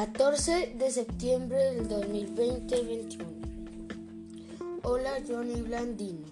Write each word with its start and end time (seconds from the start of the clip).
14 0.00 0.76
de 0.78 0.90
septiembre 0.90 1.74
del 1.74 1.86
2020-21. 1.86 3.18
Hola 4.82 5.18
Johnny 5.28 5.60
Blandino, 5.60 6.26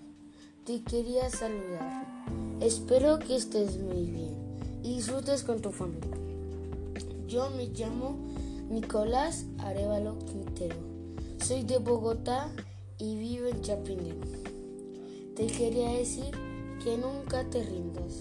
te 0.64 0.80
quería 0.80 1.28
saludar. 1.28 2.06
Espero 2.62 3.18
que 3.18 3.36
estés 3.36 3.76
muy 3.76 4.06
bien 4.06 4.34
y 4.82 4.94
disfrutes 4.94 5.42
con 5.42 5.60
tu 5.60 5.70
familia. 5.70 6.16
Yo 7.26 7.50
me 7.50 7.66
llamo 7.66 8.16
Nicolás 8.70 9.44
Arevalo 9.58 10.18
Quintero. 10.20 10.76
Soy 11.44 11.62
de 11.64 11.76
Bogotá 11.76 12.50
y 12.96 13.16
vivo 13.18 13.48
en 13.48 13.60
Chapinero. 13.60 14.16
Te 15.36 15.46
quería 15.46 15.90
decir 15.90 16.30
que 16.82 16.96
nunca 16.96 17.44
te 17.50 17.62
rindas 17.62 18.20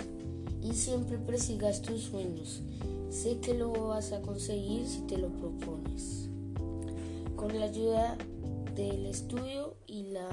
y 0.61 0.73
siempre 0.73 1.17
persigas 1.17 1.81
tus 1.81 2.01
sueños 2.01 2.61
Sé 3.09 3.39
que 3.39 3.53
lo 3.53 3.71
vas 3.71 4.11
a 4.11 4.21
conseguir 4.21 4.85
si 4.85 4.99
te 5.01 5.17
lo 5.17 5.29
propones. 5.29 6.29
Con 7.37 7.57
la 7.57 7.65
ayuda 7.65 8.17
del 8.75 9.05
estudio 9.05 9.75
y 9.87 10.03
la 10.09 10.27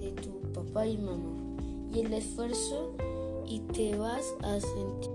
de 0.00 0.12
tu 0.12 0.40
papá 0.52 0.86
y 0.86 0.96
mamá. 0.96 1.58
Y 1.92 2.00
el 2.00 2.14
esfuerzo 2.14 2.94
y 3.46 3.60
te 3.60 3.96
vas 3.96 4.24
a 4.42 4.58
sentir 4.60 5.10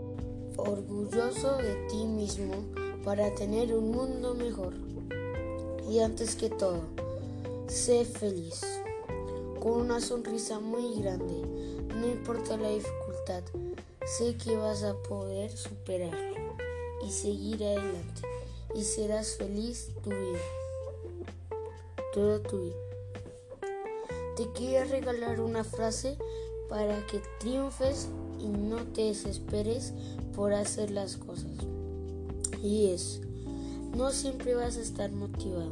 orgulloso 0.58 1.58
de 1.58 1.75
ti 1.89 2.05
mismo 2.05 2.53
para 3.03 3.33
tener 3.33 3.73
un 3.73 3.89
mundo 3.89 4.36
mejor. 4.36 4.75
Y 5.89 5.99
antes 5.99 6.36
que 6.36 6.49
todo, 6.49 6.81
sé 7.67 8.05
feliz. 8.05 8.61
Con 9.59 9.81
una 9.81 9.99
sonrisa 9.99 10.59
muy 10.59 11.02
grande. 11.02 11.33
No 11.95 12.08
importa 12.08 12.58
la 12.58 12.70
dificultad. 12.70 13.44
Sé 14.05 14.38
que 14.38 14.55
vas 14.55 14.83
a 14.83 14.94
poder 15.02 15.49
superarlo 15.52 16.36
y 17.06 17.11
seguir 17.11 17.64
adelante 17.64 18.22
y 18.75 18.84
serás 18.84 19.36
feliz 19.36 19.92
tu 20.03 20.09
vida, 20.09 20.39
toda 22.14 22.42
tu 22.42 22.59
vida. 22.62 22.75
Te 24.36 24.52
quiero 24.53 24.89
regalar 24.89 25.39
una 25.39 25.64
frase 25.64 26.17
para 26.67 27.06
que 27.08 27.22
triunfes 27.39 28.09
y 28.39 28.47
no 28.47 28.78
te 28.84 29.03
desesperes 29.03 29.94
por 30.36 30.53
hacer 30.53 30.92
las 30.92 31.16
cosas. 31.16 31.52
Y 32.62 32.88
es, 32.88 33.22
no 33.95 34.12
siempre 34.12 34.56
vas 34.56 34.78
a 34.78 34.81
estar 34.81 35.12
motivado, 35.12 35.72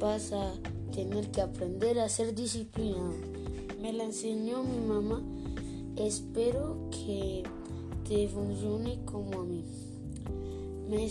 vas 0.00 0.32
a 0.32 0.52
tener 0.92 1.30
que 1.30 1.42
aprender 1.42 2.00
a 2.00 2.08
ser 2.08 2.34
disciplinado. 2.34 3.14
Me 3.80 3.92
la 3.92 4.04
enseñó 4.04 4.64
mi 4.64 4.78
mamá, 4.78 5.22
espero 5.96 6.88
que 6.90 7.44
te 8.08 8.26
funcione 8.28 9.04
como 9.04 9.42
a 9.42 9.44
mí. 9.44 9.64
Me, 10.92 11.08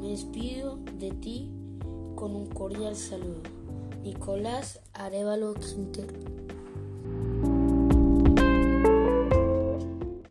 despido 0.00 0.78
de 0.98 1.10
ti 1.10 1.50
con 2.14 2.34
un 2.34 2.46
cordial 2.46 2.96
saludo. 2.96 3.42
Nicolás 4.02 4.80
Arevalo 4.94 5.52
Quintero. 5.52 6.41